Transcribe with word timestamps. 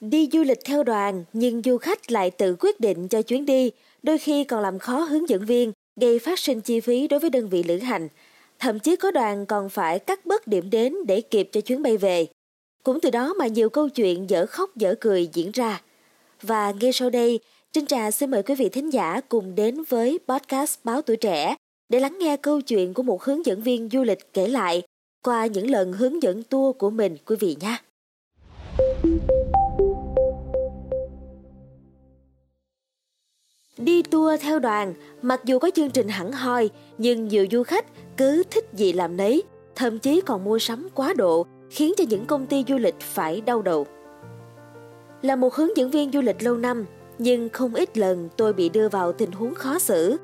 Đi 0.00 0.28
du 0.32 0.42
lịch 0.42 0.58
theo 0.64 0.82
đoàn 0.82 1.24
nhưng 1.32 1.62
du 1.64 1.78
khách 1.78 2.10
lại 2.10 2.30
tự 2.30 2.56
quyết 2.60 2.80
định 2.80 3.08
cho 3.08 3.22
chuyến 3.22 3.46
đi, 3.46 3.70
đôi 4.02 4.18
khi 4.18 4.44
còn 4.44 4.62
làm 4.62 4.78
khó 4.78 4.98
hướng 4.98 5.28
dẫn 5.28 5.44
viên, 5.44 5.72
gây 6.00 6.18
phát 6.18 6.38
sinh 6.38 6.60
chi 6.60 6.80
phí 6.80 7.08
đối 7.08 7.20
với 7.20 7.30
đơn 7.30 7.48
vị 7.48 7.62
lữ 7.62 7.78
hành. 7.78 8.08
Thậm 8.58 8.78
chí 8.78 8.96
có 8.96 9.10
đoàn 9.10 9.46
còn 9.46 9.68
phải 9.68 9.98
cắt 9.98 10.26
bớt 10.26 10.46
điểm 10.46 10.70
đến 10.70 10.94
để 11.06 11.20
kịp 11.20 11.48
cho 11.52 11.60
chuyến 11.60 11.82
bay 11.82 11.96
về. 11.96 12.26
Cũng 12.82 13.00
từ 13.00 13.10
đó 13.10 13.34
mà 13.34 13.46
nhiều 13.46 13.68
câu 13.68 13.88
chuyện 13.88 14.30
dở 14.30 14.46
khóc 14.46 14.76
dở 14.76 14.94
cười 15.00 15.28
diễn 15.32 15.50
ra. 15.52 15.82
Và 16.42 16.72
ngay 16.80 16.92
sau 16.92 17.10
đây, 17.10 17.40
Trinh 17.72 17.86
Trà 17.86 18.10
xin 18.10 18.30
mời 18.30 18.42
quý 18.42 18.54
vị 18.54 18.68
thính 18.68 18.92
giả 18.92 19.20
cùng 19.28 19.54
đến 19.54 19.82
với 19.88 20.18
podcast 20.28 20.78
Báo 20.84 21.02
Tuổi 21.02 21.16
Trẻ 21.16 21.56
để 21.88 22.00
lắng 22.00 22.18
nghe 22.18 22.36
câu 22.36 22.60
chuyện 22.60 22.94
của 22.94 23.02
một 23.02 23.22
hướng 23.22 23.46
dẫn 23.46 23.62
viên 23.62 23.88
du 23.92 24.02
lịch 24.02 24.32
kể 24.32 24.48
lại 24.48 24.82
qua 25.22 25.46
những 25.46 25.70
lần 25.70 25.92
hướng 25.92 26.22
dẫn 26.22 26.42
tour 26.42 26.76
của 26.76 26.90
mình 26.90 27.16
quý 27.26 27.36
vị 27.40 27.56
nhé. 27.60 27.76
Đi 33.78 34.02
tour 34.02 34.40
theo 34.42 34.58
đoàn, 34.58 34.94
mặc 35.22 35.40
dù 35.44 35.58
có 35.58 35.70
chương 35.74 35.90
trình 35.90 36.08
hẳn 36.08 36.32
hoi, 36.32 36.70
nhưng 36.98 37.28
nhiều 37.28 37.46
du 37.50 37.62
khách 37.62 37.86
cứ 38.16 38.42
thích 38.50 38.68
gì 38.72 38.92
làm 38.92 39.16
nấy, 39.16 39.42
thậm 39.74 39.98
chí 39.98 40.20
còn 40.20 40.44
mua 40.44 40.58
sắm 40.58 40.88
quá 40.94 41.14
độ, 41.16 41.46
khiến 41.70 41.92
cho 41.96 42.04
những 42.08 42.26
công 42.26 42.46
ty 42.46 42.64
du 42.68 42.78
lịch 42.78 43.00
phải 43.00 43.40
đau 43.40 43.62
đầu. 43.62 43.86
Là 45.22 45.36
một 45.36 45.54
hướng 45.54 45.76
dẫn 45.76 45.90
viên 45.90 46.12
du 46.12 46.20
lịch 46.20 46.42
lâu 46.42 46.56
năm, 46.56 46.86
nhưng 47.18 47.48
không 47.48 47.74
ít 47.74 47.98
lần 47.98 48.28
tôi 48.36 48.52
bị 48.52 48.68
đưa 48.68 48.88
vào 48.88 49.12
tình 49.12 49.32
huống 49.32 49.54
khó 49.54 49.78
xử. 49.78 50.16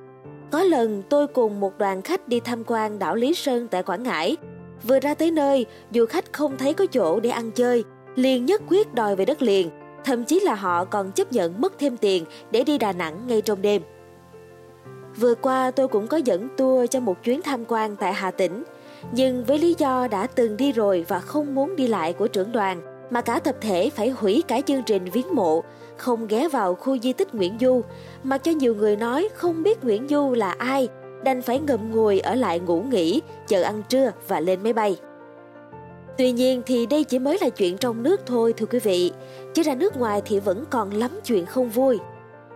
Có 0.50 0.62
lần 0.62 1.02
tôi 1.08 1.26
cùng 1.26 1.60
một 1.60 1.78
đoàn 1.78 2.02
khách 2.02 2.28
đi 2.28 2.40
tham 2.40 2.64
quan 2.66 2.98
đảo 2.98 3.16
Lý 3.16 3.34
Sơn 3.34 3.68
tại 3.68 3.82
Quảng 3.82 4.02
Ngãi. 4.02 4.36
Vừa 4.82 5.00
ra 5.00 5.14
tới 5.14 5.30
nơi, 5.30 5.66
du 5.94 6.06
khách 6.06 6.32
không 6.32 6.56
thấy 6.58 6.74
có 6.74 6.86
chỗ 6.86 7.20
để 7.20 7.30
ăn 7.30 7.50
chơi, 7.50 7.84
liền 8.16 8.46
nhất 8.46 8.62
quyết 8.68 8.94
đòi 8.94 9.16
về 9.16 9.24
đất 9.24 9.42
liền, 9.42 9.70
thậm 10.04 10.24
chí 10.24 10.40
là 10.40 10.54
họ 10.54 10.84
còn 10.84 11.12
chấp 11.12 11.32
nhận 11.32 11.60
mất 11.60 11.72
thêm 11.78 11.96
tiền 11.96 12.24
để 12.50 12.64
đi 12.64 12.78
Đà 12.78 12.92
Nẵng 12.92 13.26
ngay 13.26 13.40
trong 13.40 13.62
đêm. 13.62 13.82
Vừa 15.16 15.34
qua 15.34 15.70
tôi 15.70 15.88
cũng 15.88 16.06
có 16.06 16.16
dẫn 16.16 16.48
tour 16.56 16.90
cho 16.90 17.00
một 17.00 17.22
chuyến 17.24 17.42
tham 17.42 17.64
quan 17.68 17.96
tại 17.96 18.12
Hà 18.12 18.30
Tĩnh, 18.30 18.62
nhưng 19.12 19.44
với 19.44 19.58
lý 19.58 19.74
do 19.78 20.08
đã 20.08 20.26
từng 20.26 20.56
đi 20.56 20.72
rồi 20.72 21.04
và 21.08 21.20
không 21.20 21.54
muốn 21.54 21.76
đi 21.76 21.86
lại 21.86 22.12
của 22.12 22.28
trưởng 22.28 22.52
đoàn, 22.52 22.80
mà 23.10 23.20
cả 23.20 23.38
tập 23.38 23.56
thể 23.60 23.90
phải 23.90 24.10
hủy 24.10 24.42
cả 24.48 24.60
chương 24.66 24.82
trình 24.82 25.04
viếng 25.12 25.34
mộ, 25.34 25.62
không 25.96 26.26
ghé 26.26 26.48
vào 26.48 26.74
khu 26.74 26.98
di 26.98 27.12
tích 27.12 27.34
Nguyễn 27.34 27.56
Du, 27.60 27.82
mặc 28.22 28.38
cho 28.38 28.52
nhiều 28.52 28.74
người 28.74 28.96
nói 28.96 29.28
không 29.34 29.62
biết 29.62 29.84
Nguyễn 29.84 30.08
Du 30.08 30.32
là 30.32 30.50
ai, 30.50 30.88
đành 31.24 31.42
phải 31.42 31.60
ngậm 31.60 31.90
ngùi 31.90 32.20
ở 32.20 32.34
lại 32.34 32.60
ngủ 32.60 32.80
nghỉ, 32.80 33.22
chờ 33.46 33.62
ăn 33.62 33.82
trưa 33.88 34.10
và 34.28 34.40
lên 34.40 34.62
máy 34.62 34.72
bay. 34.72 34.96
Tuy 36.18 36.32
nhiên 36.32 36.62
thì 36.66 36.86
đây 36.86 37.04
chỉ 37.04 37.18
mới 37.18 37.38
là 37.40 37.48
chuyện 37.48 37.78
trong 37.78 38.02
nước 38.02 38.20
thôi 38.26 38.54
thưa 38.56 38.66
quý 38.66 38.78
vị, 38.78 39.12
chứ 39.54 39.62
ra 39.62 39.74
nước 39.74 39.96
ngoài 39.96 40.22
thì 40.24 40.40
vẫn 40.40 40.64
còn 40.70 40.90
lắm 40.90 41.10
chuyện 41.24 41.46
không 41.46 41.70
vui. 41.70 41.98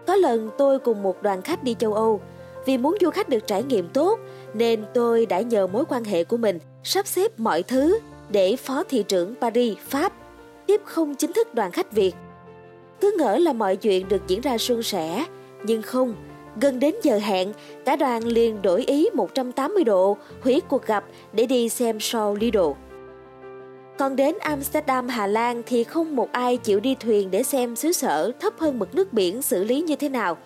Có 0.06 0.14
lần 0.14 0.50
tôi 0.58 0.78
cùng 0.78 1.02
một 1.02 1.22
đoàn 1.22 1.42
khách 1.42 1.64
đi 1.64 1.74
châu 1.78 1.94
Âu, 1.94 2.20
vì 2.66 2.78
muốn 2.78 2.96
du 3.00 3.10
khách 3.10 3.28
được 3.28 3.46
trải 3.46 3.62
nghiệm 3.62 3.88
tốt 3.88 4.18
nên 4.54 4.84
tôi 4.94 5.26
đã 5.26 5.40
nhờ 5.40 5.66
mối 5.66 5.84
quan 5.88 6.04
hệ 6.04 6.24
của 6.24 6.36
mình 6.36 6.58
sắp 6.84 7.06
xếp 7.06 7.40
mọi 7.40 7.62
thứ 7.62 7.98
để 8.28 8.56
phó 8.56 8.84
thị 8.84 9.04
trưởng 9.08 9.34
Paris, 9.40 9.78
Pháp 9.78 10.12
tiếp 10.66 10.80
không 10.84 11.14
chính 11.14 11.32
thức 11.32 11.54
đoàn 11.54 11.70
khách 11.70 11.92
Việt. 11.92 12.14
Cứ 13.00 13.16
ngỡ 13.18 13.36
là 13.36 13.52
mọi 13.52 13.76
chuyện 13.76 14.08
được 14.08 14.22
diễn 14.26 14.40
ra 14.40 14.58
suôn 14.58 14.82
sẻ, 14.82 15.24
nhưng 15.64 15.82
không, 15.82 16.14
gần 16.60 16.80
đến 16.80 16.94
giờ 17.02 17.18
hẹn, 17.18 17.52
cả 17.84 17.96
đoàn 17.96 18.24
liền 18.24 18.62
đổi 18.62 18.84
ý 18.84 19.08
180 19.14 19.84
độ, 19.84 20.16
hủy 20.40 20.60
cuộc 20.68 20.86
gặp 20.86 21.04
để 21.32 21.46
đi 21.46 21.68
xem 21.68 21.98
show 21.98 22.34
Lido. 22.34 22.74
Còn 23.98 24.16
đến 24.16 24.38
Amsterdam, 24.40 25.08
Hà 25.08 25.26
Lan 25.26 25.62
thì 25.66 25.84
không 25.84 26.16
một 26.16 26.32
ai 26.32 26.56
chịu 26.56 26.80
đi 26.80 26.94
thuyền 26.94 27.30
để 27.30 27.42
xem 27.42 27.76
xứ 27.76 27.92
sở 27.92 28.32
thấp 28.40 28.52
hơn 28.58 28.78
mực 28.78 28.94
nước 28.94 29.12
biển 29.12 29.42
xử 29.42 29.64
lý 29.64 29.80
như 29.80 29.96
thế 29.96 30.08
nào. 30.08 30.36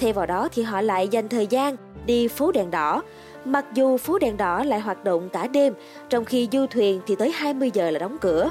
Thay 0.00 0.12
vào 0.12 0.26
đó 0.26 0.48
thì 0.52 0.62
họ 0.62 0.80
lại 0.80 1.08
dành 1.08 1.28
thời 1.28 1.46
gian 1.46 1.76
đi 2.06 2.28
phố 2.28 2.52
đèn 2.52 2.70
đỏ. 2.70 3.02
Mặc 3.44 3.64
dù 3.74 3.96
phố 3.96 4.18
đèn 4.18 4.36
đỏ 4.36 4.64
lại 4.64 4.80
hoạt 4.80 5.04
động 5.04 5.28
cả 5.28 5.46
đêm, 5.46 5.74
trong 6.08 6.24
khi 6.24 6.48
du 6.52 6.66
thuyền 6.66 7.00
thì 7.06 7.16
tới 7.16 7.32
20 7.32 7.70
giờ 7.74 7.90
là 7.90 7.98
đóng 7.98 8.18
cửa. 8.20 8.50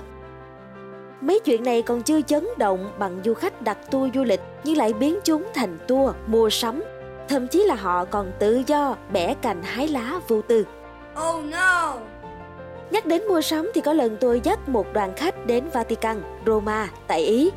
Mấy 1.22 1.40
chuyện 1.40 1.64
này 1.64 1.82
còn 1.82 2.04
chưa 2.04 2.22
chấn 2.22 2.48
động 2.58 2.92
bằng 3.00 3.22
du 3.26 3.34
khách 3.34 3.62
đặt 3.62 3.92
tour 3.92 4.14
du 4.16 4.24
lịch 4.24 4.42
nhưng 4.64 4.78
lại 4.78 4.94
biến 4.94 5.20
chúng 5.24 5.48
thành 5.54 5.78
tour 5.88 6.16
mua 6.28 6.50
sắm. 6.50 6.84
Thậm 7.30 7.48
chí 7.48 7.64
là 7.64 7.76
họ 7.76 8.06
còn 8.06 8.32
tự 8.40 8.64
do 8.68 8.96
bẻ 9.14 9.34
cành 9.34 9.64
hái 9.64 9.88
lá 9.88 10.20
vô 10.28 10.42
tư. 10.42 10.66
Oh 11.30 11.46
no! 11.46 11.98
Nhắc 12.92 13.06
đến 13.06 13.22
mua 13.28 13.42
sắm 13.42 13.72
thì 13.74 13.82
có 13.82 13.94
lần 13.94 14.18
tôi 14.20 14.42
dắt 14.44 14.70
một 14.70 14.94
đoàn 14.94 15.14
khách 15.16 15.46
đến 15.46 15.64
Vatican, 15.74 16.22
Roma, 16.46 16.90
tại 17.08 17.22
Ý. 17.22 17.52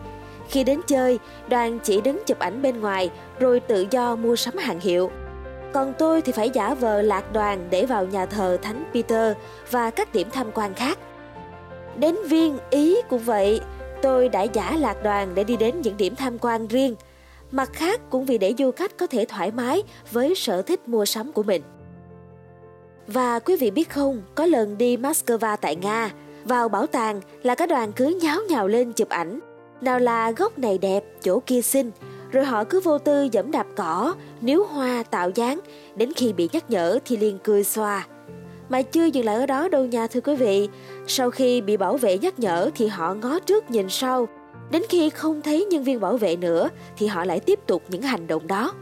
Khi 0.49 0.65
đến 0.65 0.81
chơi, 0.87 1.19
đoàn 1.49 1.79
chỉ 1.83 2.01
đứng 2.01 2.23
chụp 2.27 2.39
ảnh 2.39 2.63
bên 2.63 2.81
ngoài 2.81 3.11
rồi 3.41 3.61
tự 3.61 3.87
do 3.91 4.17
mua 4.17 4.37
sắm 4.37 4.57
hàng 4.57 4.81
hiệu. 4.81 5.11
Còn 5.73 5.93
tôi 5.99 6.23
thì 6.23 6.33
phải 6.33 6.51
giả 6.51 6.75
vờ 6.75 7.03
lạc 7.03 7.33
đoàn 7.33 7.67
để 7.71 7.87
vào 7.87 8.07
nhà 8.07 8.27
thờ 8.27 8.59
Thánh 8.63 8.85
Peter 8.95 9.37
và 9.71 9.91
các 9.91 10.13
điểm 10.13 10.31
tham 10.31 10.51
quan 10.55 10.75
khác. 10.75 10.99
Đến 11.97 12.17
Viên, 12.27 12.59
Ý 12.71 12.97
cũng 13.09 13.19
vậy, 13.19 13.61
tôi 14.03 14.29
đã 14.29 14.43
giả 14.43 14.77
lạc 14.79 15.03
đoàn 15.03 15.35
để 15.35 15.45
đi 15.45 15.57
đến 15.57 15.81
những 15.81 15.97
điểm 15.97 16.17
tham 16.17 16.39
quan 16.39 16.67
riêng. 16.67 16.95
Mặt 17.51 17.71
khác 17.73 18.01
cũng 18.11 18.25
vì 18.25 18.39
để 18.39 18.55
du 18.59 18.71
khách 18.71 18.97
có 18.97 19.07
thể 19.07 19.25
thoải 19.29 19.51
mái 19.51 19.83
với 20.13 20.35
sở 20.35 20.63
thích 20.63 20.89
mua 20.89 21.05
sắm 21.05 21.33
của 21.33 21.43
mình. 21.43 21.63
Và 23.07 23.39
quý 23.39 23.57
vị 23.57 23.71
biết 23.71 23.91
không, 23.91 24.23
có 24.35 24.47
lần 24.47 24.79
đi 24.79 24.97
Moscow 24.97 25.57
tại 25.57 25.77
Nga, 25.77 26.11
vào 26.45 26.69
bảo 26.69 26.87
tàng 26.87 27.21
là 27.43 27.55
các 27.55 27.69
đoàn 27.69 27.93
cứ 27.93 28.19
nháo 28.23 28.41
nhào 28.49 28.69
lên 28.69 28.93
chụp 28.93 29.09
ảnh. 29.09 29.41
Nào 29.81 29.99
là 29.99 30.31
góc 30.31 30.59
này 30.59 30.79
đẹp, 30.79 31.05
chỗ 31.23 31.41
kia 31.47 31.63
xinh, 31.63 31.91
rồi 32.31 32.45
họ 32.45 32.65
cứ 32.65 32.81
vô 32.81 32.99
tư 32.99 33.29
dẫm 33.33 33.51
đạp 33.51 33.67
cỏ, 33.77 34.15
níu 34.41 34.65
hoa 34.65 35.03
tạo 35.03 35.31
dáng, 35.35 35.61
đến 35.97 36.13
khi 36.17 36.33
bị 36.33 36.49
nhắc 36.53 36.71
nhở 36.71 36.99
thì 37.05 37.17
liền 37.17 37.39
cười 37.45 37.65
xòa 37.65 38.07
Mà 38.69 38.83
chưa 38.83 39.05
dừng 39.05 39.25
lại 39.25 39.37
ở 39.37 39.47
đó 39.47 39.69
đâu 39.69 39.85
nha 39.85 40.07
thưa 40.07 40.21
quý 40.21 40.37
vị, 40.37 40.69
sau 41.07 41.31
khi 41.31 41.61
bị 41.61 41.77
bảo 41.77 41.97
vệ 41.97 42.19
nhắc 42.19 42.39
nhở 42.39 42.71
thì 42.75 42.87
họ 42.87 43.15
ngó 43.15 43.39
trước 43.39 43.71
nhìn 43.71 43.87
sau, 43.89 44.29
đến 44.71 44.83
khi 44.89 45.11
không 45.11 45.43
thấy 45.43 45.65
nhân 45.65 45.85
viên 45.85 46.01
bảo 46.01 46.17
vệ 46.17 46.37
nữa 46.37 46.69
thì 46.97 47.07
họ 47.07 47.25
lại 47.25 47.41
tiếp 47.41 47.59
tục 47.67 47.83
những 47.89 48.03
hành 48.03 48.27
động 48.27 48.47
đó. 48.47 48.73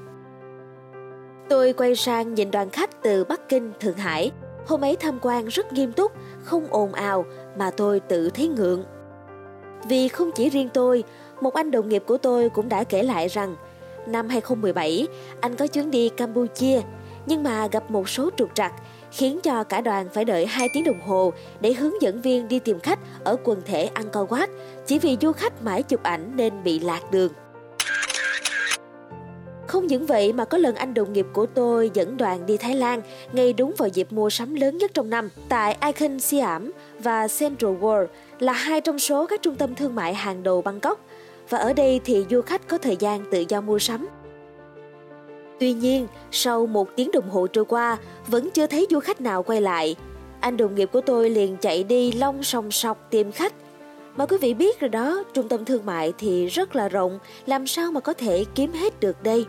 Tôi 1.53 1.73
quay 1.73 1.95
sang 1.95 2.35
nhìn 2.35 2.51
đoàn 2.51 2.71
khách 2.71 3.03
từ 3.03 3.25
Bắc 3.25 3.49
Kinh, 3.49 3.73
Thượng 3.81 3.97
Hải. 3.97 4.31
Hôm 4.67 4.81
ấy 4.81 4.97
tham 4.97 5.19
quan 5.23 5.47
rất 5.47 5.73
nghiêm 5.73 5.93
túc, 5.93 6.13
không 6.45 6.67
ồn 6.71 6.93
ào 6.93 7.25
mà 7.59 7.71
tôi 7.71 8.01
tự 8.01 8.31
thấy 8.31 8.49
ngượng. 8.49 8.85
Vì 9.89 10.09
không 10.09 10.31
chỉ 10.35 10.49
riêng 10.49 10.69
tôi, 10.75 11.05
một 11.41 11.55
anh 11.55 11.71
đồng 11.71 11.89
nghiệp 11.89 12.03
của 12.07 12.19
tôi 12.19 12.49
cũng 12.49 12.69
đã 12.69 12.85
kể 12.85 13.03
lại 13.03 13.29
rằng 13.29 13.57
năm 14.07 14.29
2017 14.29 15.07
anh 15.41 15.57
có 15.57 15.67
chuyến 15.67 15.91
đi 15.91 16.09
Campuchia 16.09 16.81
nhưng 17.27 17.43
mà 17.43 17.67
gặp 17.67 17.91
một 17.91 18.09
số 18.09 18.31
trục 18.37 18.55
trặc 18.55 18.73
khiến 19.11 19.41
cho 19.43 19.65
cả 19.65 19.81
đoàn 19.81 20.09
phải 20.15 20.25
đợi 20.25 20.47
2 20.47 20.69
tiếng 20.75 20.85
đồng 20.85 21.01
hồ 21.01 21.33
để 21.61 21.73
hướng 21.73 22.03
dẫn 22.03 22.21
viên 22.21 22.49
đi 22.49 22.59
tìm 22.59 22.81
khách 22.81 22.99
ở 23.25 23.37
quần 23.45 23.63
thể 23.65 23.91
Angkor 23.95 24.29
Wat 24.31 24.49
chỉ 24.87 24.99
vì 24.99 25.17
du 25.21 25.33
khách 25.33 25.63
mãi 25.63 25.83
chụp 25.83 26.03
ảnh 26.03 26.33
nên 26.37 26.63
bị 26.65 26.79
lạc 26.79 27.11
đường. 27.11 27.33
Không 29.73 29.87
những 29.87 30.07
vậy 30.07 30.33
mà 30.33 30.45
có 30.45 30.59
lần 30.59 30.75
anh 30.75 30.95
đồng 30.95 31.13
nghiệp 31.13 31.27
của 31.33 31.47
tôi 31.47 31.91
dẫn 31.95 32.17
đoàn 32.17 32.47
đi 32.47 32.57
Thái 32.57 32.75
Lan 32.75 33.03
ngay 33.33 33.53
đúng 33.53 33.75
vào 33.79 33.89
dịp 33.89 34.13
mua 34.13 34.31
sắm 34.31 34.55
lớn 34.55 34.79
nhất 34.79 34.91
trong 34.95 35.11
năm 35.11 35.29
tại 35.49 35.77
Icon 35.87 36.21
Siam 36.21 36.73
và 36.99 37.29
Central 37.29 37.71
World 37.71 38.07
là 38.39 38.53
hai 38.53 38.81
trong 38.81 38.99
số 38.99 39.27
các 39.27 39.43
trung 39.43 39.55
tâm 39.55 39.75
thương 39.75 39.95
mại 39.95 40.15
hàng 40.15 40.43
đầu 40.43 40.63
Bangkok 40.63 41.01
và 41.49 41.59
ở 41.59 41.73
đây 41.73 42.01
thì 42.05 42.25
du 42.31 42.41
khách 42.41 42.69
có 42.69 42.79
thời 42.79 42.97
gian 42.97 43.25
tự 43.31 43.45
do 43.49 43.61
mua 43.61 43.79
sắm. 43.79 44.09
Tuy 45.61 45.73
nhiên, 45.73 46.07
sau 46.31 46.67
một 46.67 46.89
tiếng 46.97 47.11
đồng 47.13 47.31
hồ 47.31 47.47
trôi 47.47 47.65
qua, 47.65 47.97
vẫn 48.27 48.51
chưa 48.51 48.67
thấy 48.67 48.87
du 48.91 49.01
khách 49.01 49.21
nào 49.21 49.43
quay 49.43 49.61
lại. 49.61 49.97
Anh 50.41 50.57
đồng 50.57 50.75
nghiệp 50.75 50.89
của 50.93 51.01
tôi 51.01 51.31
liền 51.31 51.57
chạy 51.57 51.85
đi 51.85 52.13
long 52.13 52.43
sòng 52.43 52.71
sọc 52.71 53.11
tìm 53.11 53.33
khách. 53.33 53.53
Mà 54.17 54.27
quý 54.27 54.37
vị 54.41 54.55
biết 54.55 54.81
rồi 54.81 54.89
đó, 54.89 55.25
trung 55.35 55.49
tâm 55.49 55.65
thương 55.65 55.87
mại 55.87 56.13
thì 56.19 56.47
rất 56.47 56.77
là 56.77 56.89
rộng, 56.89 57.19
làm 57.47 57.67
sao 57.67 57.93
mà 57.93 58.01
có 58.01 58.13
thể 58.13 58.45
kiếm 58.55 58.73
hết 58.73 59.01
được 59.01 59.23
đây? 59.23 59.47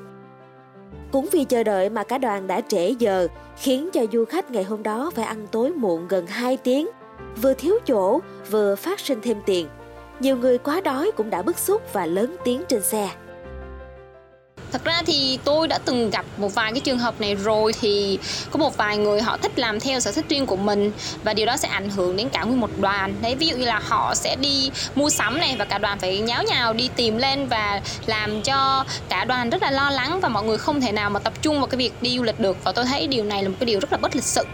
Cũng 1.13 1.27
vì 1.31 1.43
chờ 1.43 1.63
đợi 1.63 1.89
mà 1.89 2.03
cả 2.03 2.17
đoàn 2.17 2.47
đã 2.47 2.61
trễ 2.61 2.89
giờ, 2.99 3.27
khiến 3.57 3.89
cho 3.93 4.05
du 4.11 4.25
khách 4.25 4.51
ngày 4.51 4.63
hôm 4.63 4.83
đó 4.83 5.11
phải 5.15 5.25
ăn 5.25 5.47
tối 5.51 5.71
muộn 5.71 6.07
gần 6.07 6.27
2 6.27 6.57
tiếng, 6.57 6.89
vừa 7.41 7.53
thiếu 7.53 7.79
chỗ, 7.85 8.19
vừa 8.49 8.75
phát 8.75 8.99
sinh 8.99 9.19
thêm 9.21 9.37
tiền. 9.45 9.67
Nhiều 10.19 10.37
người 10.37 10.57
quá 10.57 10.81
đói 10.81 11.11
cũng 11.15 11.29
đã 11.29 11.41
bức 11.41 11.57
xúc 11.57 11.81
và 11.93 12.05
lớn 12.05 12.35
tiếng 12.43 12.63
trên 12.67 12.81
xe. 12.81 13.09
Thật 14.73 14.83
ra 14.85 15.01
thì 15.05 15.39
tôi 15.43 15.67
đã 15.67 15.79
từng 15.85 16.09
gặp 16.09 16.25
một 16.37 16.55
vài 16.55 16.71
cái 16.71 16.79
trường 16.79 16.99
hợp 16.99 17.21
này 17.21 17.35
rồi 17.35 17.73
thì 17.81 18.19
có 18.51 18.59
một 18.59 18.77
vài 18.77 18.97
người 18.97 19.21
họ 19.21 19.37
thích 19.37 19.59
làm 19.59 19.79
theo 19.79 19.99
sở 19.99 20.11
thích 20.11 20.25
riêng 20.29 20.45
của 20.45 20.55
mình 20.55 20.91
và 21.23 21.33
điều 21.33 21.45
đó 21.45 21.57
sẽ 21.57 21.67
ảnh 21.67 21.89
hưởng 21.89 22.15
đến 22.15 22.29
cả 22.29 22.43
nguyên 22.43 22.59
một 22.59 22.69
đoàn. 22.79 23.15
Đấy, 23.21 23.35
ví 23.35 23.47
dụ 23.47 23.57
như 23.57 23.65
là 23.65 23.79
họ 23.83 24.15
sẽ 24.15 24.35
đi 24.35 24.71
mua 24.95 25.09
sắm 25.09 25.37
này 25.37 25.55
và 25.59 25.65
cả 25.65 25.77
đoàn 25.77 25.99
phải 25.99 26.19
nháo 26.19 26.43
nhào 26.43 26.73
đi 26.73 26.89
tìm 26.95 27.17
lên 27.17 27.47
và 27.47 27.81
làm 28.05 28.41
cho 28.41 28.85
cả 29.09 29.25
đoàn 29.25 29.49
rất 29.49 29.61
là 29.61 29.71
lo 29.71 29.89
lắng 29.89 30.19
và 30.19 30.29
mọi 30.29 30.43
người 30.43 30.57
không 30.57 30.81
thể 30.81 30.91
nào 30.91 31.09
mà 31.09 31.19
tập 31.19 31.33
trung 31.41 31.57
vào 31.57 31.67
cái 31.67 31.77
việc 31.77 31.93
đi 32.01 32.17
du 32.17 32.23
lịch 32.23 32.39
được 32.39 32.57
và 32.63 32.71
tôi 32.71 32.85
thấy 32.85 33.07
điều 33.07 33.23
này 33.23 33.43
là 33.43 33.49
một 33.49 33.55
cái 33.59 33.65
điều 33.65 33.79
rất 33.79 33.91
là 33.91 33.97
bất 33.97 34.15
lịch 34.15 34.23
sự 34.23 34.45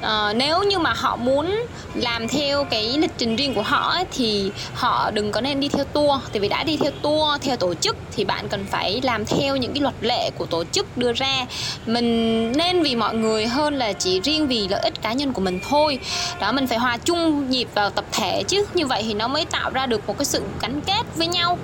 uh, 0.00 0.36
nếu 0.36 0.62
như 0.62 0.78
mà 0.78 0.92
họ 0.92 1.16
muốn 1.16 1.66
làm 1.94 2.28
theo 2.28 2.64
cái 2.64 2.98
lịch 2.98 3.10
trình 3.18 3.36
riêng 3.36 3.54
của 3.54 3.62
họ 3.62 3.90
ấy, 3.90 4.04
thì 4.12 4.50
họ 4.74 5.10
đừng 5.10 5.32
có 5.32 5.40
nên 5.40 5.60
đi 5.60 5.68
theo 5.68 5.84
tour. 5.84 6.20
Tại 6.32 6.40
vì 6.40 6.48
đã 6.48 6.64
đi 6.64 6.76
theo 6.76 6.90
tour 7.02 7.40
theo 7.40 7.56
tổ 7.56 7.74
chức 7.74 7.96
thì 8.12 8.24
bạn 8.24 8.48
cần 8.48 8.66
phải 8.70 9.00
làm 9.02 9.24
theo 9.24 9.56
những 9.56 9.72
cái 9.72 9.80
luật 9.80 9.94
lệ 10.00 10.30
của 10.38 10.46
tổ 10.46 10.64
chức 10.64 10.98
đưa 10.98 11.12
ra. 11.12 11.46
Mình 11.86 12.52
nên 12.52 12.82
vì 12.82 12.96
mọi 12.96 13.14
người 13.14 13.46
hơn 13.46 13.74
là 13.74 13.92
chỉ 13.92 14.20
riêng 14.20 14.46
vì 14.46 14.68
lợi 14.68 14.80
ích 14.80 15.02
cá 15.02 15.12
nhân 15.12 15.32
của 15.32 15.40
mình 15.40 15.60
thôi. 15.68 15.98
Đó 16.40 16.52
mình 16.52 16.66
phải 16.66 16.78
hòa 16.78 16.96
chung 16.96 17.50
nhịp 17.50 17.68
vào 17.74 17.90
tập 17.90 18.04
thể 18.12 18.42
chứ. 18.48 18.64
Như 18.74 18.86
vậy 18.86 19.02
thì 19.06 19.14
nó 19.14 19.28
mới 19.28 19.44
tạo 19.44 19.70
ra 19.70 19.86
được 19.86 20.06
một 20.06 20.18
cái 20.18 20.24
sự 20.24 20.42
gắn 20.60 20.80
kết 20.80 21.02
với 21.16 21.26
nhau. 21.26 21.58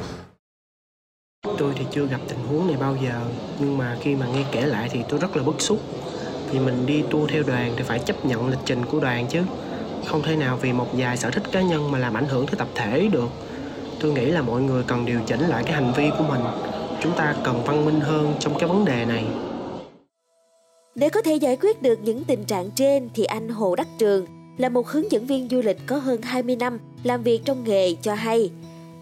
Tôi 1.58 1.72
thì 1.78 1.84
chưa 1.94 2.06
gặp 2.06 2.20
tình 2.28 2.38
huống 2.48 2.66
này 2.66 2.76
bao 2.76 2.96
giờ 3.02 3.20
nhưng 3.58 3.78
mà 3.78 3.96
khi 4.00 4.14
mà 4.14 4.26
nghe 4.26 4.44
kể 4.52 4.60
lại 4.60 4.88
thì 4.92 5.00
tôi 5.08 5.18
rất 5.18 5.36
là 5.36 5.42
bức 5.42 5.60
xúc 5.60 5.80
thì 6.54 6.60
mình 6.60 6.86
đi 6.86 7.02
tour 7.10 7.30
theo 7.30 7.42
đoàn 7.46 7.72
thì 7.76 7.82
phải 7.82 7.98
chấp 7.98 8.26
nhận 8.26 8.48
lịch 8.48 8.58
trình 8.64 8.84
của 8.84 9.00
đoàn 9.00 9.26
chứ 9.30 9.40
không 10.06 10.22
thể 10.22 10.36
nào 10.36 10.58
vì 10.60 10.72
một 10.72 10.86
vài 10.92 11.16
sở 11.16 11.30
thích 11.30 11.42
cá 11.52 11.62
nhân 11.62 11.90
mà 11.90 11.98
làm 11.98 12.16
ảnh 12.16 12.28
hưởng 12.28 12.46
tới 12.46 12.54
tập 12.58 12.68
thể 12.74 13.08
được 13.12 13.28
tôi 14.00 14.12
nghĩ 14.12 14.26
là 14.26 14.42
mọi 14.42 14.62
người 14.62 14.82
cần 14.86 15.06
điều 15.06 15.20
chỉnh 15.26 15.40
lại 15.40 15.62
cái 15.66 15.72
hành 15.72 15.92
vi 15.96 16.10
của 16.18 16.24
mình 16.28 16.40
chúng 17.02 17.12
ta 17.16 17.36
cần 17.44 17.62
văn 17.66 17.84
minh 17.84 18.00
hơn 18.00 18.34
trong 18.38 18.58
cái 18.58 18.68
vấn 18.68 18.84
đề 18.84 19.04
này 19.04 19.24
để 20.94 21.08
có 21.08 21.22
thể 21.22 21.34
giải 21.34 21.56
quyết 21.56 21.82
được 21.82 21.98
những 22.02 22.24
tình 22.24 22.44
trạng 22.44 22.70
trên 22.70 23.08
thì 23.14 23.24
anh 23.24 23.48
Hồ 23.48 23.76
Đắc 23.76 23.88
Trường 23.98 24.26
là 24.56 24.68
một 24.68 24.88
hướng 24.88 25.12
dẫn 25.12 25.26
viên 25.26 25.48
du 25.48 25.60
lịch 25.62 25.78
có 25.86 25.96
hơn 25.96 26.22
20 26.22 26.56
năm 26.56 26.78
làm 27.02 27.22
việc 27.22 27.40
trong 27.44 27.64
nghề 27.64 27.94
cho 28.02 28.14
hay. 28.14 28.50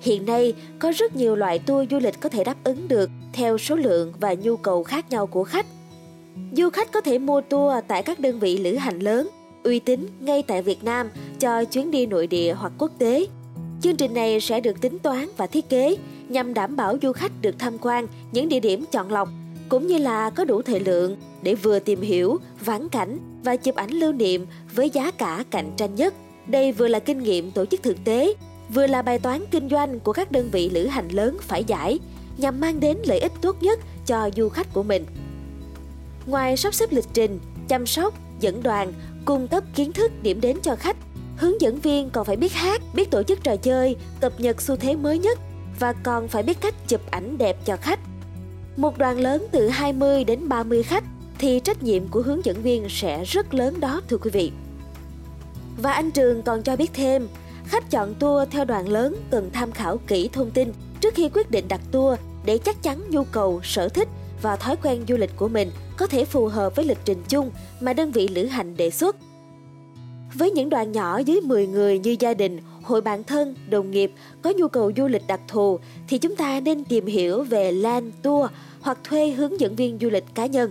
Hiện 0.01 0.27
nay, 0.27 0.55
có 0.79 0.93
rất 0.97 1.17
nhiều 1.17 1.37
loại 1.37 1.59
tour 1.59 1.91
du 1.91 1.99
lịch 1.99 2.21
có 2.21 2.29
thể 2.29 2.45
đáp 2.45 2.57
ứng 2.65 2.89
được 2.89 3.11
theo 3.33 3.59
số 3.59 3.77
lượng 3.77 4.13
và 4.21 4.35
nhu 4.35 4.57
cầu 4.57 4.85
khác 4.85 5.11
nhau 5.11 5.27
của 5.27 5.45
khách. 5.45 5.67
Du 6.57 6.71
khách 6.71 6.93
có 6.93 7.01
thể 7.01 7.19
mua 7.19 7.41
tour 7.41 7.75
tại 7.89 8.03
các 8.03 8.21
đơn 8.21 8.39
vị 8.39 8.59
lữ 8.59 8.75
hành 8.75 8.99
lớn, 8.99 9.29
uy 9.63 9.79
tín 9.79 10.07
ngay 10.21 10.43
tại 10.43 10.63
Việt 10.63 10.85
Nam 10.85 11.09
cho 11.41 11.65
chuyến 11.65 11.91
đi 11.91 12.07
nội 12.07 12.27
địa 12.27 12.55
hoặc 12.59 12.73
quốc 12.79 12.91
tế. 12.99 13.27
Chương 13.81 13.97
trình 13.97 14.15
này 14.15 14.41
sẽ 14.41 14.61
được 14.61 14.81
tính 14.81 14.99
toán 14.99 15.29
và 15.37 15.47
thiết 15.47 15.69
kế 15.69 15.97
nhằm 16.29 16.55
đảm 16.55 16.77
bảo 16.77 16.97
du 17.03 17.13
khách 17.13 17.33
được 17.43 17.55
tham 17.59 17.79
quan 17.79 18.07
những 18.33 18.49
địa 18.49 18.61
điểm 18.61 18.85
chọn 18.93 19.13
lọc 19.13 19.29
cũng 19.69 19.87
như 19.87 19.99
là 19.99 20.31
có 20.31 20.45
đủ 20.45 20.63
thời 20.63 20.81
lượng 20.81 21.17
để 21.43 21.55
vừa 21.55 21.79
tìm 21.79 22.01
hiểu, 22.01 22.39
vãn 22.65 22.89
cảnh 22.89 23.19
và 23.45 23.57
chụp 23.57 23.75
ảnh 23.75 23.91
lưu 23.91 24.13
niệm 24.13 24.47
với 24.75 24.91
giá 24.91 25.11
cả 25.11 25.45
cạnh 25.51 25.71
tranh 25.77 25.95
nhất. 25.95 26.15
Đây 26.47 26.73
vừa 26.73 26.89
là 26.89 26.99
kinh 26.99 27.23
nghiệm 27.23 27.51
tổ 27.51 27.65
chức 27.67 27.83
thực 27.83 28.05
tế, 28.05 28.35
vừa 28.75 28.87
là 28.87 29.03
bài 29.03 29.19
toán 29.19 29.45
kinh 29.51 29.69
doanh 29.69 30.01
của 30.01 30.13
các 30.13 30.33
đơn 30.33 30.49
vị 30.53 30.71
lữ 30.71 30.87
hành 30.87 31.09
lớn 31.09 31.37
phải 31.41 31.65
giải 31.65 31.99
nhằm 32.39 32.61
mang 32.61 32.81
đến 32.81 32.99
lợi 33.07 33.19
ích 33.19 33.33
tốt 33.41 33.63
nhất 33.63 33.81
cho 34.07 34.31
du 34.37 34.49
khách 34.49 34.73
của 34.73 34.83
mình. 34.83 35.05
Ngoài 36.27 36.57
sắp 36.57 36.75
xếp 36.75 36.93
lịch 36.93 37.09
trình, 37.13 37.41
chăm 37.69 37.87
sóc, 37.87 38.15
dẫn 38.41 38.63
đoàn, 38.63 38.93
cung 39.25 39.49
cấp 39.49 39.65
kiến 39.75 39.93
thức 39.93 40.13
điểm 40.23 40.41
đến 40.41 40.57
cho 40.63 40.77
khách, 40.77 40.97
hướng 41.37 41.61
dẫn 41.61 41.79
viên 41.79 42.11
còn 42.11 42.25
phải 42.25 42.37
biết 42.37 42.53
hát, 42.53 42.83
biết 42.95 43.11
tổ 43.11 43.23
chức 43.23 43.45
trò 43.45 43.57
chơi, 43.57 43.97
cập 44.21 44.41
nhật 44.41 44.63
xu 44.63 44.77
thế 44.77 44.97
mới 44.97 45.19
nhất 45.19 45.39
và 45.81 45.93
còn 45.93 46.29
phải 46.29 46.43
biết 46.43 46.61
cách 46.61 46.75
chụp 46.89 47.01
ảnh 47.11 47.39
đẹp 47.39 47.57
cho 47.65 47.77
khách. 47.77 48.01
Một 48.77 48.99
đoàn 48.99 49.21
lớn 49.21 49.47
từ 49.53 49.69
20 49.69 50.25
đến 50.25 50.49
30 50.49 50.83
khách 50.83 51.05
thì 51.39 51.61
trách 51.61 51.83
nhiệm 51.83 52.09
của 52.09 52.23
hướng 52.23 52.45
dẫn 52.45 52.63
viên 52.63 52.87
sẽ 52.89 53.25
rất 53.25 53.55
lớn 53.55 53.81
đó 53.81 54.01
thưa 54.09 54.19
quý 54.19 54.31
vị. 54.31 54.53
Và 55.77 55.93
anh 55.93 56.11
Trường 56.11 56.43
còn 56.43 56.63
cho 56.63 56.77
biết 56.77 56.91
thêm, 56.95 57.29
khách 57.65 57.91
chọn 57.91 58.15
tour 58.15 58.49
theo 58.51 58.65
đoàn 58.65 58.89
lớn 58.89 59.17
cần 59.31 59.51
tham 59.53 59.73
khảo 59.73 59.99
kỹ 60.07 60.31
thông 60.33 60.51
tin 60.51 60.73
trước 61.01 61.15
khi 61.15 61.29
quyết 61.29 61.51
định 61.51 61.69
đặt 61.69 61.81
tour 61.93 62.19
để 62.45 62.59
chắc 62.59 62.83
chắn 62.83 63.11
nhu 63.11 63.25
cầu, 63.25 63.61
sở 63.65 63.89
thích 63.89 64.09
và 64.43 64.57
thói 64.57 64.77
quen 64.83 65.05
du 65.09 65.17
lịch 65.17 65.37
của 65.37 65.49
mình 65.49 65.71
có 65.97 66.07
thể 66.07 66.25
phù 66.25 66.47
hợp 66.47 66.77
với 66.77 66.85
lịch 66.85 66.99
trình 67.05 67.23
chung 67.29 67.51
mà 67.81 67.93
đơn 67.93 68.13
vị 68.13 68.29
lữ 68.29 68.45
hành 68.45 68.77
đề 68.77 68.91
xuất. 68.91 69.17
Với 70.35 70.51
những 70.51 70.71
đoàn 70.71 70.93
nhỏ 70.93 71.19
dưới 71.19 71.41
10 71.41 71.67
người 71.67 71.99
như 71.99 72.17
gia 72.21 72.35
đình, 72.35 72.59
hội 72.83 73.01
bạn 73.01 73.25
thân, 73.25 73.55
đồng 73.71 73.91
nghiệp 73.91 74.13
có 74.43 74.53
nhu 74.57 74.69
cầu 74.69 74.93
du 74.97 75.07
lịch 75.07 75.27
đặc 75.27 75.41
thù 75.49 75.79
thì 76.09 76.19
chúng 76.19 76.37
ta 76.37 76.61
nên 76.61 76.85
tìm 76.85 77.07
hiểu 77.07 77.43
về 77.43 77.73
land 77.73 78.07
tour 78.23 78.51
hoặc 78.81 78.99
thuê 79.05 79.31
hướng 79.31 79.61
dẫn 79.61 79.77
viên 79.77 79.99
du 80.01 80.11
lịch 80.11 80.25
cá 80.35 80.47
nhân. 80.47 80.71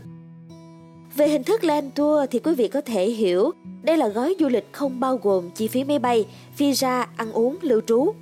Về 1.15 1.27
hình 1.27 1.43
thức 1.43 1.63
land 1.63 1.93
tour 1.95 2.29
thì 2.31 2.39
quý 2.39 2.55
vị 2.55 2.67
có 2.67 2.81
thể 2.81 3.05
hiểu 3.09 3.51
đây 3.83 3.97
là 3.97 4.07
gói 4.07 4.35
du 4.39 4.49
lịch 4.49 4.67
không 4.71 4.99
bao 4.99 5.17
gồm 5.17 5.49
chi 5.49 5.67
phí 5.67 5.83
máy 5.83 5.99
bay, 5.99 6.25
visa, 6.57 7.07
ăn 7.15 7.31
uống, 7.31 7.57
lưu 7.61 7.81
trú. 7.87 8.13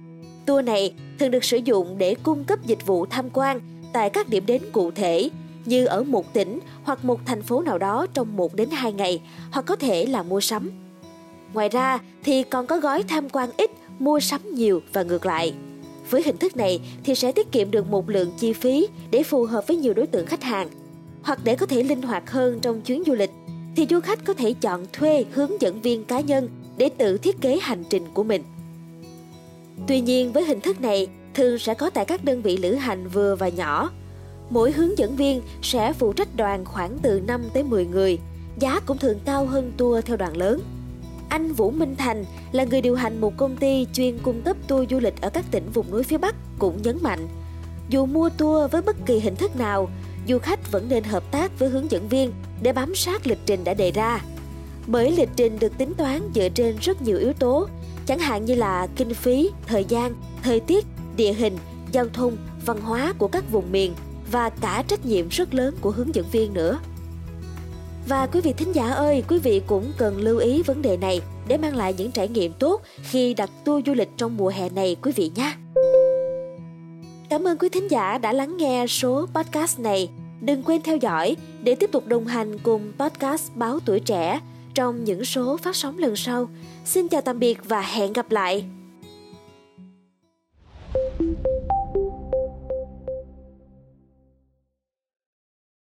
Tour 0.46 0.66
này 0.66 0.94
thường 1.20 1.32
được 1.32 1.44
sử 1.44 1.58
dụng 1.58 1.98
để 1.98 2.16
cung 2.24 2.44
cấp 2.44 2.60
dịch 2.66 2.86
vụ 2.86 3.06
tham 3.06 3.30
quan 3.34 3.60
tại 3.94 4.10
các 4.10 4.30
điểm 4.30 4.46
đến 4.46 4.62
cụ 4.72 4.92
thể 4.92 5.30
như 5.70 5.86
ở 5.86 6.04
một 6.04 6.34
tỉnh 6.34 6.60
hoặc 6.84 7.06
một 7.06 7.20
thành 7.26 7.44
phố 7.44 7.62
nào 7.62 7.78
đó 7.78 8.06
trong 8.14 8.38
1 8.38 8.56
đến 8.56 8.70
2 8.70 8.94
ngày 8.94 9.22
hoặc 9.52 9.66
có 9.66 9.76
thể 9.76 10.06
là 10.06 10.24
mua 10.24 10.42
sắm. 10.42 10.72
Ngoài 11.54 11.70
ra 11.70 12.00
thì 12.24 12.44
còn 12.44 12.68
có 12.68 12.80
gói 12.80 13.04
tham 13.04 13.30
quan 13.30 13.50
ít, 13.58 13.72
mua 14.00 14.20
sắm 14.20 14.42
nhiều 14.54 14.82
và 14.94 15.04
ngược 15.04 15.26
lại. 15.26 15.54
Với 16.10 16.24
hình 16.26 16.38
thức 16.38 16.58
này 16.58 16.80
thì 17.04 17.16
sẽ 17.16 17.32
tiết 17.32 17.52
kiệm 17.52 17.72
được 17.72 17.90
một 17.90 18.10
lượng 18.10 18.32
chi 18.40 18.54
phí 18.54 18.88
để 19.12 19.24
phù 19.24 19.46
hợp 19.46 19.68
với 19.68 19.78
nhiều 19.78 19.94
đối 19.94 20.08
tượng 20.08 20.26
khách 20.26 20.44
hàng. 20.44 20.70
Hoặc 21.24 21.40
để 21.44 21.56
có 21.56 21.66
thể 21.66 21.84
linh 21.84 22.02
hoạt 22.02 22.32
hơn 22.32 22.60
trong 22.60 22.82
chuyến 22.82 23.04
du 23.06 23.14
lịch 23.14 23.32
thì 23.76 23.88
du 23.90 24.00
khách 24.00 24.26
có 24.26 24.34
thể 24.34 24.54
chọn 24.54 24.86
thuê 24.94 25.26
hướng 25.32 25.62
dẫn 25.62 25.82
viên 25.82 26.06
cá 26.06 26.20
nhân 26.20 26.50
để 26.78 26.90
tự 26.90 27.18
thiết 27.18 27.42
kế 27.42 27.60
hành 27.62 27.84
trình 27.90 28.04
của 28.14 28.24
mình. 28.24 28.44
Tuy 29.88 30.02
nhiên 30.02 30.32
với 30.32 30.46
hình 30.46 30.62
thức 30.62 30.82
này 30.82 31.08
thường 31.34 31.60
sẽ 31.60 31.74
có 31.74 31.90
tại 31.90 32.06
các 32.06 32.24
đơn 32.24 32.42
vị 32.42 32.58
lữ 32.58 32.74
hành 32.74 33.08
vừa 33.08 33.36
và 33.36 33.50
nhỏ. 33.50 33.90
Mỗi 34.50 34.72
hướng 34.72 34.98
dẫn 34.98 35.16
viên 35.16 35.42
sẽ 35.62 35.94
phụ 35.94 36.14
trách 36.14 36.36
đoàn 36.36 36.66
khoảng 36.66 36.98
từ 37.02 37.20
5 37.20 37.42
tới 37.54 37.64
10 37.64 37.86
người, 37.86 38.20
giá 38.60 38.80
cũng 38.80 38.98
thường 38.98 39.20
cao 39.26 39.46
hơn 39.46 39.72
tour 39.78 40.06
theo 40.06 40.18
đoàn 40.18 40.38
lớn. 40.38 40.62
Anh 41.30 41.54
Vũ 41.54 41.72
Minh 41.72 41.96
Thành 41.96 42.26
là 42.52 42.64
người 42.64 42.82
điều 42.82 42.96
hành 42.96 43.22
một 43.22 43.38
công 43.38 43.58
ty 43.58 43.88
chuyên 43.94 44.18
cung 44.18 44.42
cấp 44.42 44.58
tour 44.68 44.90
du 44.90 45.00
lịch 45.00 45.22
ở 45.22 45.30
các 45.30 45.46
tỉnh 45.52 45.72
vùng 45.74 45.92
núi 45.92 46.04
phía 46.04 46.18
Bắc 46.18 46.36
cũng 46.60 46.82
nhấn 46.82 46.98
mạnh, 47.02 47.28
dù 47.90 48.06
mua 48.06 48.30
tour 48.30 48.72
với 48.72 48.82
bất 48.82 48.96
kỳ 49.06 49.20
hình 49.20 49.36
thức 49.36 49.56
nào, 49.56 49.90
du 50.28 50.40
khách 50.40 50.72
vẫn 50.72 50.90
nên 50.90 51.04
hợp 51.04 51.32
tác 51.32 51.60
với 51.60 51.70
hướng 51.70 51.92
dẫn 51.92 52.08
viên 52.08 52.32
để 52.62 52.74
bám 52.74 52.96
sát 52.96 53.28
lịch 53.28 53.40
trình 53.46 53.64
đã 53.64 53.74
đề 53.74 53.92
ra. 53.92 54.22
Bởi 54.88 55.12
lịch 55.12 55.30
trình 55.36 55.60
được 55.60 55.78
tính 55.78 55.94
toán 55.94 56.22
dựa 56.36 56.50
trên 56.50 56.76
rất 56.82 57.02
nhiều 57.02 57.18
yếu 57.18 57.34
tố, 57.34 57.68
chẳng 58.06 58.20
hạn 58.20 58.46
như 58.46 58.56
là 58.56 58.88
kinh 58.96 59.14
phí, 59.14 59.50
thời 59.68 59.86
gian, 59.86 60.14
thời 60.44 60.60
tiết, 60.60 60.86
địa 61.16 61.34
hình, 61.34 61.58
giao 61.92 62.06
thông, 62.14 62.38
văn 62.66 62.82
hóa 62.82 63.14
của 63.18 63.28
các 63.28 63.52
vùng 63.52 63.72
miền 63.72 63.94
và 64.32 64.50
cả 64.50 64.84
trách 64.88 65.06
nhiệm 65.06 65.28
rất 65.30 65.54
lớn 65.54 65.76
của 65.82 65.92
hướng 65.92 66.16
dẫn 66.16 66.26
viên 66.32 66.54
nữa. 66.54 66.80
Và 68.08 68.28
quý 68.28 68.42
vị 68.42 68.54
thính 68.54 68.76
giả 68.76 68.90
ơi, 68.90 69.24
quý 69.28 69.40
vị 69.40 69.62
cũng 69.68 69.92
cần 69.98 70.18
lưu 70.18 70.38
ý 70.38 70.64
vấn 70.64 70.82
đề 70.82 70.98
này 70.98 71.22
để 71.48 71.58
mang 71.58 71.76
lại 71.76 71.94
những 71.98 72.12
trải 72.12 72.28
nghiệm 72.28 72.54
tốt 72.54 72.82
khi 73.04 73.34
đặt 73.34 73.50
tour 73.66 73.86
du 73.86 73.94
lịch 73.94 74.10
trong 74.18 74.38
mùa 74.38 74.50
hè 74.50 74.70
này 74.70 74.96
quý 75.02 75.12
vị 75.16 75.32
nhé. 75.36 75.54
Cảm 77.30 77.48
ơn 77.48 77.58
quý 77.58 77.70
thính 77.70 77.92
giả 77.92 78.18
đã 78.18 78.34
lắng 78.34 78.58
nghe 78.58 78.88
số 78.88 79.26
podcast 79.34 79.80
này. 79.80 80.10
Đừng 80.42 80.64
quên 80.64 80.82
theo 80.82 80.98
dõi 80.98 81.36
để 81.62 81.76
tiếp 81.76 81.90
tục 81.92 82.08
đồng 82.08 82.26
hành 82.26 82.60
cùng 82.60 82.92
podcast 83.00 83.52
Báo 83.56 83.80
Tuổi 83.86 84.00
Trẻ 84.00 84.40
trong 84.74 85.04
những 85.04 85.26
số 85.26 85.58
phát 85.58 85.76
sóng 85.76 85.98
lần 85.98 86.16
sau. 86.16 86.50
Xin 86.86 87.08
chào 87.08 87.22
tạm 87.22 87.40
biệt 87.40 87.60
và 87.66 87.82
hẹn 87.82 88.14
gặp 88.14 88.32
lại! 88.32 88.79